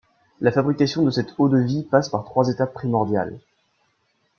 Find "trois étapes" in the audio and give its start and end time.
2.23-2.73